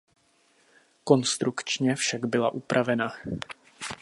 [1.03, 3.13] Konstrukčně však byla upravena.